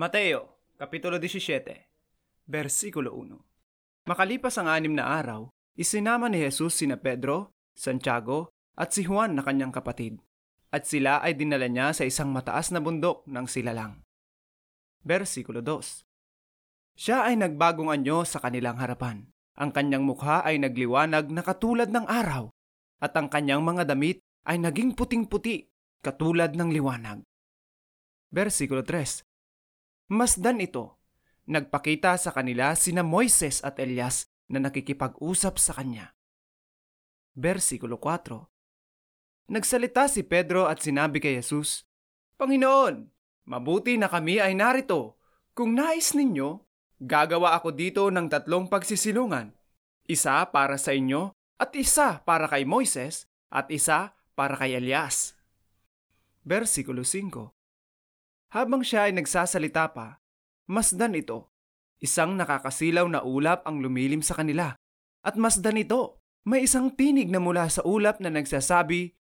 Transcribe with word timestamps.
Mateo, 0.00 0.64
Kapitulo 0.80 1.20
17, 1.20 2.48
versikulo 2.48 3.12
1. 3.20 4.08
Makalipas 4.08 4.56
ang 4.56 4.72
anim 4.72 4.96
na 4.96 5.04
araw, 5.04 5.52
isinama 5.76 6.32
ni 6.32 6.40
Jesus 6.40 6.80
sina 6.80 6.96
Pedro, 6.96 7.52
Santiago, 7.76 8.48
at 8.80 8.96
si 8.96 9.04
Juan 9.04 9.36
na 9.36 9.44
kanyang 9.44 9.76
kapatid, 9.76 10.24
at 10.72 10.88
sila 10.88 11.20
ay 11.20 11.36
dinala 11.36 11.68
niya 11.68 11.92
sa 11.92 12.08
isang 12.08 12.32
mataas 12.32 12.72
na 12.72 12.80
bundok 12.80 13.28
ng 13.28 13.44
silalang. 13.44 14.00
Versikulo 15.04 15.60
2. 15.60 16.96
Siya 16.96 17.28
ay 17.28 17.36
nagbagong 17.36 17.92
anyo 17.92 18.24
sa 18.24 18.40
kanilang 18.40 18.80
harapan. 18.80 19.28
Ang 19.60 19.68
kanyang 19.68 20.08
mukha 20.08 20.40
ay 20.40 20.56
nagliwanag 20.64 21.28
na 21.28 21.44
katulad 21.44 21.92
ng 21.92 22.08
araw, 22.08 22.48
at 23.04 23.12
ang 23.20 23.28
kanyang 23.28 23.60
mga 23.60 23.84
damit 23.84 24.24
ay 24.48 24.56
naging 24.56 24.96
puting-puti 24.96 25.68
katulad 26.00 26.56
ng 26.56 26.72
liwanag. 26.72 27.20
Versikulo 28.32 28.80
3. 28.80 29.28
Masdan 30.10 30.58
ito, 30.58 30.98
nagpakita 31.46 32.18
sa 32.18 32.34
kanila 32.34 32.74
sina 32.74 33.06
Moises 33.06 33.62
at 33.62 33.78
Elias 33.78 34.26
na 34.50 34.58
nakikipag-usap 34.58 35.54
sa 35.54 35.70
kanya. 35.78 36.18
Versikulo 37.38 37.94
4. 37.94 39.54
Nagsalita 39.54 40.10
si 40.10 40.26
Pedro 40.26 40.66
at 40.66 40.82
sinabi 40.82 41.22
kay 41.22 41.38
Jesus, 41.38 41.86
Panginoon, 42.42 43.06
mabuti 43.46 43.94
na 43.94 44.10
kami 44.10 44.42
ay 44.42 44.58
narito. 44.58 45.14
Kung 45.54 45.78
nais 45.78 46.10
ninyo, 46.10 46.58
gagawa 46.98 47.54
ako 47.54 47.70
dito 47.70 48.10
ng 48.10 48.26
tatlong 48.26 48.66
pagsisilungan. 48.66 49.54
Isa 50.10 50.42
para 50.50 50.74
sa 50.74 50.90
inyo, 50.90 51.30
at 51.54 51.70
isa 51.78 52.18
para 52.26 52.50
kay 52.50 52.66
Moises, 52.66 53.30
at 53.46 53.70
isa 53.70 54.18
para 54.34 54.58
kay 54.58 54.74
Elias. 54.74 55.38
Versikulo 56.42 57.06
5. 57.06 57.59
Habang 58.50 58.82
siya 58.82 59.06
ay 59.06 59.14
nagsasalita 59.14 59.94
pa, 59.94 60.18
masdan 60.66 61.14
ito. 61.14 61.54
Isang 62.02 62.34
nakakasilaw 62.34 63.06
na 63.06 63.22
ulap 63.22 63.62
ang 63.62 63.78
lumilim 63.78 64.26
sa 64.26 64.34
kanila. 64.34 64.74
At 65.22 65.38
masdan 65.38 65.78
ito, 65.78 66.18
may 66.42 66.66
isang 66.66 66.90
tinig 66.90 67.30
na 67.30 67.38
mula 67.38 67.70
sa 67.70 67.86
ulap 67.86 68.18
na 68.18 68.32
nagsasabi, 68.32 69.14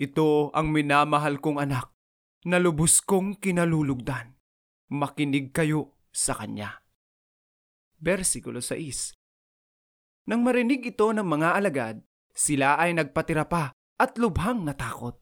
Ito 0.00 0.48
ang 0.56 0.72
minamahal 0.72 1.44
kong 1.44 1.60
anak, 1.60 1.92
na 2.48 2.56
lubos 2.56 3.04
kong 3.04 3.36
kinalulugdan. 3.36 4.32
Makinig 4.88 5.52
kayo 5.52 6.00
sa 6.08 6.32
kanya. 6.32 6.80
Versikulo 8.00 8.64
6 8.64 9.12
Nang 10.24 10.40
marinig 10.40 10.80
ito 10.88 11.12
ng 11.12 11.26
mga 11.26 11.48
alagad, 11.52 11.96
sila 12.32 12.80
ay 12.80 12.96
nagpatira 12.96 13.44
pa 13.44 13.76
at 14.00 14.16
lubhang 14.16 14.64
natakot. 14.64 15.20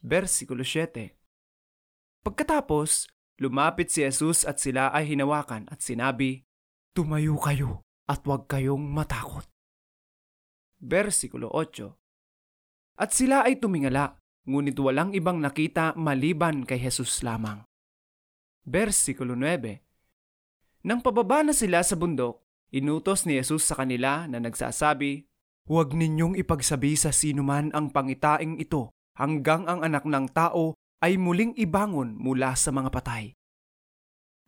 Versikulo 0.00 0.64
7 0.64 1.25
Pagkatapos, 2.26 3.06
lumapit 3.38 3.86
si 3.86 4.02
Jesus 4.02 4.42
at 4.42 4.58
sila 4.58 4.90
ay 4.90 5.14
hinawakan 5.14 5.70
at 5.70 5.78
sinabi, 5.78 6.42
Tumayo 6.90 7.38
kayo 7.38 7.86
at 8.10 8.26
huwag 8.26 8.50
kayong 8.50 8.82
matakot. 8.82 9.46
Versikulo 10.82 11.54
8 11.54 12.98
At 12.98 13.14
sila 13.14 13.46
ay 13.46 13.62
tumingala, 13.62 14.18
ngunit 14.42 14.74
walang 14.74 15.14
ibang 15.14 15.38
nakita 15.38 15.94
maliban 15.94 16.66
kay 16.66 16.82
Jesus 16.82 17.22
lamang. 17.22 17.62
Versikulo 18.66 19.38
9 19.38 20.82
Nang 20.82 21.06
pababa 21.06 21.46
na 21.46 21.54
sila 21.54 21.86
sa 21.86 21.94
bundok, 21.94 22.42
inutos 22.74 23.22
ni 23.22 23.38
Jesus 23.38 23.70
sa 23.70 23.78
kanila 23.78 24.26
na 24.26 24.42
nagsasabi, 24.42 25.30
Huwag 25.70 25.94
ninyong 25.94 26.34
ipagsabi 26.34 26.98
sa 26.98 27.14
sinuman 27.14 27.70
ang 27.70 27.94
pangitaing 27.94 28.58
ito 28.58 28.90
hanggang 29.14 29.70
ang 29.70 29.86
anak 29.86 30.02
ng 30.02 30.26
tao 30.34 30.74
ay 31.04 31.20
muling 31.20 31.52
ibangon 31.60 32.16
mula 32.16 32.56
sa 32.56 32.72
mga 32.72 32.88
patay. 32.88 33.36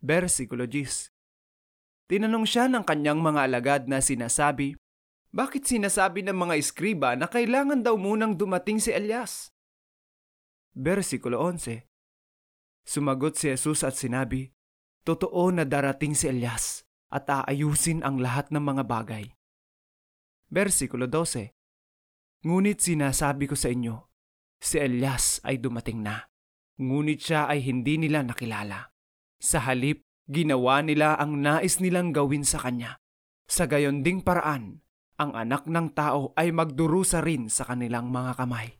Versikulo 0.00 0.64
10 0.64 1.12
Tinanong 2.08 2.46
siya 2.48 2.72
ng 2.72 2.86
kanyang 2.88 3.20
mga 3.20 3.40
alagad 3.44 3.82
na 3.84 4.00
sinasabi, 4.00 4.78
Bakit 5.28 5.68
sinasabi 5.68 6.24
ng 6.24 6.38
mga 6.38 6.54
iskriba 6.56 7.12
na 7.20 7.28
kailangan 7.28 7.84
daw 7.84 8.00
munang 8.00 8.32
dumating 8.38 8.80
si 8.80 8.88
Elias? 8.94 9.52
Versikulo 10.72 11.44
11 11.44 11.84
Sumagot 12.88 13.36
si 13.36 13.52
Jesus 13.52 13.84
at 13.84 13.92
sinabi, 13.92 14.48
Totoo 15.04 15.52
na 15.52 15.68
darating 15.68 16.16
si 16.16 16.32
Elias 16.32 16.86
at 17.12 17.28
aayusin 17.28 18.00
ang 18.00 18.20
lahat 18.24 18.48
ng 18.48 18.64
mga 18.64 18.88
bagay. 18.88 19.24
Versikulo 20.48 21.04
12 21.04 21.52
Ngunit 22.48 22.80
sinasabi 22.80 23.50
ko 23.50 23.58
sa 23.58 23.68
inyo, 23.68 24.08
si 24.62 24.78
Elias 24.80 25.42
ay 25.44 25.58
dumating 25.60 26.00
na 26.00 26.27
ngunit 26.78 27.18
siya 27.18 27.50
ay 27.50 27.62
hindi 27.66 27.98
nila 27.98 28.22
nakilala. 28.22 28.94
Sa 29.38 29.62
halip, 29.66 30.02
ginawa 30.30 30.82
nila 30.82 31.18
ang 31.18 31.42
nais 31.42 31.82
nilang 31.82 32.14
gawin 32.14 32.46
sa 32.46 32.62
kanya. 32.62 32.98
Sa 33.50 33.66
gayon 33.66 34.06
ding 34.06 34.22
paraan, 34.22 34.82
ang 35.18 35.34
anak 35.34 35.66
ng 35.66 35.94
tao 35.98 36.30
ay 36.38 36.54
magdurusa 36.54 37.18
rin 37.22 37.50
sa 37.50 37.66
kanilang 37.66 38.10
mga 38.14 38.38
kamay. 38.38 38.78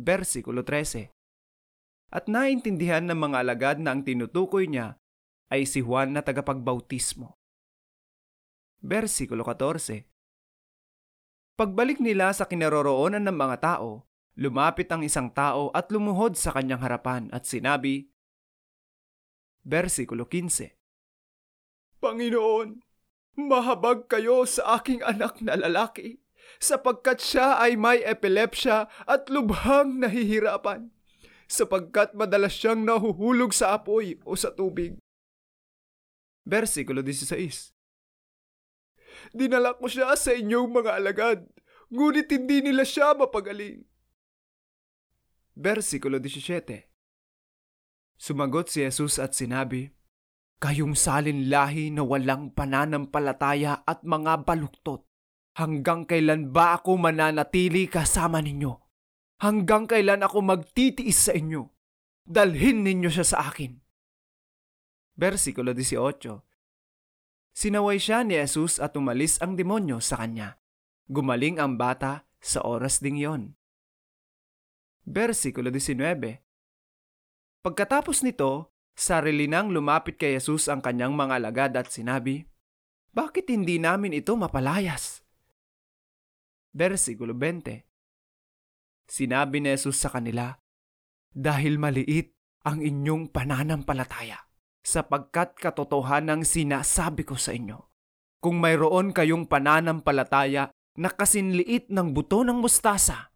Versikulo 0.00 0.64
13 0.64 1.12
At 2.08 2.24
naintindihan 2.24 3.04
ng 3.04 3.18
mga 3.20 3.36
alagad 3.44 3.76
na 3.82 3.92
ang 3.92 4.00
tinutukoy 4.00 4.64
niya 4.64 4.96
ay 5.52 5.68
si 5.68 5.84
Juan 5.84 6.16
na 6.16 6.24
tagapagbautismo. 6.24 7.36
Versikulo 8.80 9.44
14 9.44 10.08
Pagbalik 11.60 12.00
nila 12.00 12.32
sa 12.32 12.48
kinaroroonan 12.48 13.20
ng 13.28 13.36
mga 13.36 13.56
tao, 13.60 14.08
Lumapit 14.38 14.86
ang 14.92 15.02
isang 15.02 15.32
tao 15.34 15.74
at 15.74 15.90
lumuhod 15.90 16.38
sa 16.38 16.54
kanyang 16.54 16.82
harapan 16.82 17.26
at 17.34 17.48
sinabi, 17.48 18.10
Versikulo 19.66 20.24
15 20.24 22.00
Panginoon, 22.00 22.80
mahabag 23.36 24.08
kayo 24.08 24.48
sa 24.48 24.80
aking 24.80 25.04
anak 25.04 25.42
na 25.44 25.58
lalaki 25.58 26.24
sapagkat 26.56 27.20
siya 27.20 27.60
ay 27.60 27.76
may 27.76 28.00
epilepsya 28.00 28.88
at 29.04 29.28
lubhang 29.28 30.00
nahihirapan 30.00 30.88
sapagkat 31.50 32.14
madalas 32.14 32.54
siyang 32.54 32.86
nahuhulog 32.86 33.50
sa 33.50 33.74
apoy 33.74 34.22
o 34.22 34.38
sa 34.38 34.54
tubig. 34.54 34.94
Versikulo 36.46 37.02
16 37.02 37.74
Dinala 39.34 39.76
ko 39.76 39.90
siya 39.90 40.14
sa 40.16 40.32
inyong 40.32 40.70
mga 40.70 40.90
alagad, 40.96 41.44
ngunit 41.90 42.30
hindi 42.30 42.64
nila 42.64 42.86
siya 42.86 43.12
mapagaling. 43.12 43.89
Versikulo 45.58 46.22
17 46.22 46.86
Sumagot 48.20 48.70
si 48.70 48.86
Jesus 48.86 49.18
at 49.18 49.34
sinabi, 49.34 49.90
Kayong 50.60 50.92
salinlahi 50.92 51.88
na 51.90 52.04
walang 52.04 52.52
pananampalataya 52.52 53.80
at 53.88 54.04
mga 54.04 54.44
baluktot, 54.44 55.08
hanggang 55.56 56.04
kailan 56.04 56.52
ba 56.52 56.76
ako 56.76 57.00
mananatili 57.00 57.88
kasama 57.88 58.44
ninyo? 58.44 58.76
Hanggang 59.40 59.88
kailan 59.88 60.20
ako 60.20 60.44
magtitiis 60.44 61.16
sa 61.16 61.32
inyo? 61.32 61.64
Dalhin 62.28 62.84
ninyo 62.84 63.08
siya 63.08 63.24
sa 63.24 63.48
akin. 63.48 63.80
Versikulo 65.16 65.72
18 65.72 66.44
Sinaway 67.56 67.98
siya 67.98 68.22
ni 68.22 68.38
Jesus 68.38 68.78
at 68.78 68.94
umalis 68.94 69.40
ang 69.42 69.56
demonyo 69.56 69.98
sa 69.98 70.20
kanya. 70.20 70.60
Gumaling 71.10 71.58
ang 71.58 71.74
bata 71.80 72.28
sa 72.38 72.62
oras 72.62 73.02
ding 73.02 73.18
yon. 73.18 73.59
Versikulo 75.06 75.72
19 75.72 75.96
Pagkatapos 77.64 78.20
nito, 78.24 78.72
sarili 78.92 79.48
nang 79.48 79.72
lumapit 79.72 80.20
kay 80.20 80.36
Jesus 80.36 80.68
ang 80.68 80.84
kanyang 80.84 81.16
mga 81.16 81.40
alagad 81.40 81.72
at 81.76 81.88
sinabi, 81.88 82.44
Bakit 83.16 83.48
hindi 83.48 83.80
namin 83.80 84.16
ito 84.16 84.36
mapalayas? 84.36 85.24
Versikulo 86.76 87.32
20 87.32 87.84
Sinabi 89.08 89.64
ni 89.64 89.72
Jesus 89.72 89.98
sa 89.98 90.12
kanila, 90.12 90.52
Dahil 91.32 91.80
maliit 91.80 92.36
ang 92.62 92.84
inyong 92.84 93.32
pananampalataya, 93.32 94.36
sapagkat 94.84 95.56
katotohanan 95.56 96.44
ng 96.44 96.48
sinasabi 96.48 97.24
ko 97.24 97.40
sa 97.40 97.56
inyo. 97.56 97.88
Kung 98.40 98.60
mayroon 98.60 99.12
kayong 99.12 99.48
pananampalataya 99.48 100.72
na 101.00 101.08
kasinliit 101.08 101.88
ng 101.88 102.12
buto 102.12 102.44
ng 102.44 102.60
mustasa, 102.60 103.29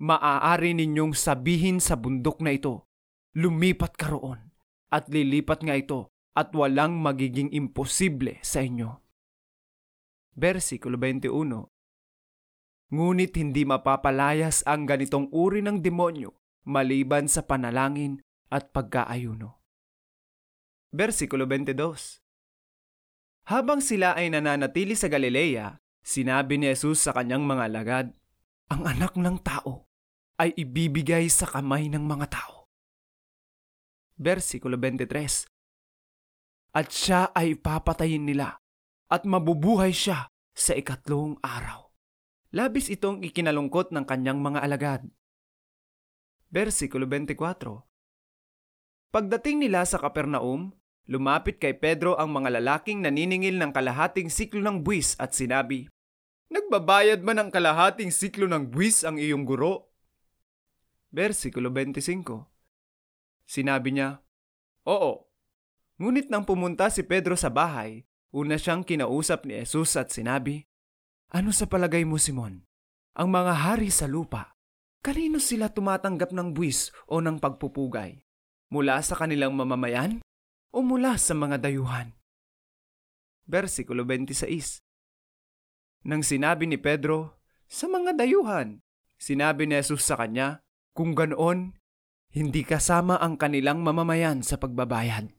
maaari 0.00 0.72
ninyong 0.76 1.12
sabihin 1.12 1.82
sa 1.82 1.98
bundok 1.98 2.40
na 2.40 2.54
ito, 2.56 2.88
lumipat 3.36 3.96
ka 3.96 4.12
roon, 4.12 4.52
at 4.88 5.08
lilipat 5.12 5.64
nga 5.64 5.76
ito, 5.76 6.12
at 6.32 6.52
walang 6.56 7.00
magiging 7.00 7.52
imposible 7.52 8.40
sa 8.40 8.64
inyo. 8.64 9.02
Versikulo 10.32 10.96
21 10.96 11.68
Ngunit 12.92 13.32
hindi 13.40 13.64
mapapalayas 13.64 14.64
ang 14.68 14.84
ganitong 14.84 15.28
uri 15.32 15.64
ng 15.64 15.80
demonyo 15.80 16.36
maliban 16.68 17.26
sa 17.26 17.42
panalangin 17.44 18.22
at 18.52 18.70
pagkaayuno. 18.70 19.60
Versikulo 20.92 21.48
22 21.48 22.20
Habang 23.48 23.80
sila 23.80 24.12
ay 24.12 24.28
nananatili 24.28 24.92
sa 24.92 25.08
Galilea, 25.08 25.80
sinabi 26.04 26.60
ni 26.60 26.68
Jesus 26.68 27.00
sa 27.00 27.16
kanyang 27.16 27.48
mga 27.48 27.62
alagad, 27.72 28.06
Ang 28.72 28.88
anak 28.88 29.20
ng 29.20 29.36
tao 29.44 29.84
ay 30.40 30.56
ibibigay 30.56 31.28
sa 31.28 31.44
kamay 31.44 31.92
ng 31.92 32.08
mga 32.08 32.32
tao. 32.32 32.72
Versikulo 34.16 34.80
23 34.80 35.44
at 36.72 36.88
siya 36.88 37.28
ay 37.36 37.52
papatayin 37.60 38.24
nila 38.24 38.56
at 39.12 39.28
mabubuhay 39.28 39.92
siya 39.92 40.32
sa 40.56 40.72
ikatlong 40.72 41.36
araw. 41.44 41.92
Labis 42.56 42.88
itong 42.88 43.20
ikinalungkot 43.20 43.92
ng 43.92 44.08
kanyang 44.08 44.40
mga 44.40 44.64
alagad. 44.64 45.04
Versikulo 46.48 47.04
24 47.04 47.84
Pagdating 49.12 49.68
nila 49.68 49.84
sa 49.84 50.00
Kapernaum, 50.00 50.72
lumapit 51.12 51.60
kay 51.60 51.76
Pedro 51.76 52.16
ang 52.16 52.32
mga 52.32 52.56
lalaking 52.56 53.04
naniningil 53.04 53.60
ng 53.60 53.68
kalahating 53.68 54.32
siklo 54.32 54.64
ng 54.64 54.80
buwis 54.80 55.12
at 55.20 55.36
sinabi, 55.36 55.91
Nagbabayad 56.52 57.24
man 57.24 57.40
ng 57.40 57.48
kalahating 57.48 58.12
siklo 58.12 58.44
ng 58.44 58.68
buwis 58.68 59.08
ang 59.08 59.16
iyong 59.16 59.48
guro? 59.48 59.88
Versikulo 61.08 61.72
25 61.72 62.28
Sinabi 63.48 63.96
niya, 63.96 64.20
Oo. 64.84 65.32
Ngunit 65.96 66.28
nang 66.28 66.44
pumunta 66.44 66.92
si 66.92 67.08
Pedro 67.08 67.40
sa 67.40 67.48
bahay, 67.48 68.04
una 68.36 68.60
siyang 68.60 68.84
kinausap 68.84 69.48
ni 69.48 69.64
Jesus 69.64 69.96
at 69.96 70.12
sinabi, 70.12 70.68
Ano 71.32 71.56
sa 71.56 71.64
palagay 71.64 72.04
mo, 72.04 72.20
Simon? 72.20 72.68
Ang 73.16 73.28
mga 73.32 73.72
hari 73.72 73.88
sa 73.88 74.04
lupa, 74.04 74.52
kanino 75.00 75.40
sila 75.40 75.72
tumatanggap 75.72 76.36
ng 76.36 76.52
buwis 76.52 76.92
o 77.08 77.24
ng 77.24 77.40
pagpupugay? 77.40 78.28
Mula 78.68 79.00
sa 79.00 79.16
kanilang 79.16 79.56
mamamayan 79.56 80.20
o 80.68 80.84
mula 80.84 81.16
sa 81.16 81.32
mga 81.32 81.64
dayuhan? 81.64 82.12
Versikulo 83.48 84.04
26 84.04 84.91
Nang 86.02 86.26
sinabi 86.26 86.66
ni 86.66 86.78
Pedro, 86.78 87.38
sa 87.70 87.86
mga 87.86 88.18
dayuhan, 88.18 88.82
sinabi 89.22 89.70
ni 89.70 89.78
Jesus 89.78 90.02
sa 90.02 90.18
kanya, 90.18 90.66
kung 90.92 91.14
ganoon, 91.14 91.78
hindi 92.34 92.66
kasama 92.66 93.22
ang 93.22 93.38
kanilang 93.38 93.80
mamamayan 93.86 94.42
sa 94.42 94.58
pagbabayad. 94.58 95.30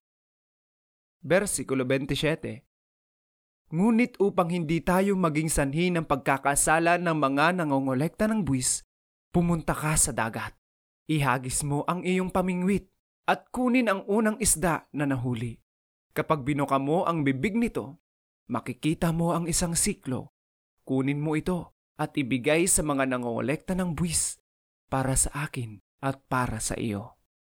Versikulo 1.23 1.83
27 1.87 2.63
Ngunit 3.73 4.21
upang 4.21 4.53
hindi 4.53 4.79
tayo 4.85 5.17
maging 5.17 5.49
sanhi 5.49 5.89
ng 5.89 6.05
pagkakasala 6.05 7.01
ng 7.01 7.17
mga 7.17 7.57
nangongolekta 7.57 8.29
ng 8.29 8.45
buwis, 8.45 8.85
pumunta 9.33 9.73
ka 9.73 9.97
sa 9.97 10.13
dagat. 10.13 10.53
Ihagis 11.09 11.65
mo 11.65 11.81
ang 11.89 12.05
iyong 12.05 12.29
pamingwit 12.29 12.87
at 13.25 13.49
kunin 13.49 13.89
ang 13.89 14.05
unang 14.05 14.37
isda 14.37 14.87
na 14.93 15.09
nahuli. 15.09 15.59
Kapag 16.13 16.45
binuka 16.45 16.77
mo 16.77 17.03
ang 17.09 17.25
bibig 17.25 17.57
nito, 17.57 17.97
makikita 18.51 19.09
mo 19.09 19.33
ang 19.33 19.49
isang 19.49 19.73
siklo. 19.73 20.32
Kunin 20.83 21.23
mo 21.23 21.39
ito 21.39 21.71
at 21.95 22.15
ibigay 22.19 22.67
sa 22.67 22.83
mga 22.83 23.07
nangongolekta 23.07 23.71
ng 23.79 23.95
buwis 23.95 24.39
para 24.91 25.15
sa 25.15 25.47
akin 25.47 25.79
at 26.03 26.19
para 26.27 26.59
sa 26.59 26.75
iyo. 26.75 27.15